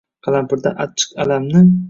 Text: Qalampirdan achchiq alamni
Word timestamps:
Qalampirdan 0.27 0.81
achchiq 0.87 1.15
alamni 1.27 1.65